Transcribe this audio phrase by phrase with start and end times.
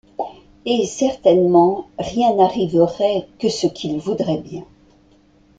[0.65, 4.65] Et, certainement, rien n’arriverait que ce qu’il voudrait bien.